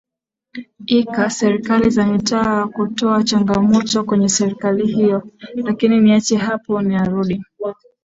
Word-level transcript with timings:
ika 0.85 1.29
serikali 1.29 1.89
za 1.89 2.05
mitaa 2.07 2.67
kutoa 2.67 3.23
changamoto 3.23 4.03
kwenye 4.03 4.29
serikali 4.29 4.87
hiyo 4.87 5.23
lakini 5.55 5.99
niache 5.99 6.37
hapo 6.37 6.81
narudi 6.81 7.43